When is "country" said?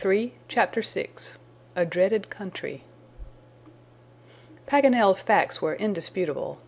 2.31-2.83